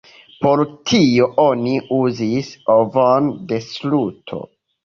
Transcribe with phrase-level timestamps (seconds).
[0.45, 4.43] Por tio oni uzis ovon de struto.